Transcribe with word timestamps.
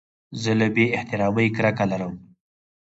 زه 0.41 0.51
له 0.59 0.67
بې 0.75 0.85
احترامۍ 0.97 1.47
کرکه 1.55 1.85
لرم. 1.91 2.13